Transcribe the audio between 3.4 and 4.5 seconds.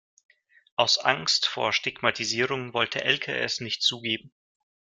nicht zugeben.